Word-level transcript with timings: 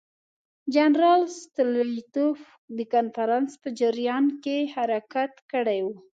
جنرال 0.75 1.21
ستولیتوف 1.41 2.39
د 2.77 2.79
کنفرانس 2.93 3.51
په 3.63 3.69
جریان 3.79 4.25
کې 4.43 4.57
حرکت 4.75 5.33
کړی 5.51 5.79
وو. 5.85 5.95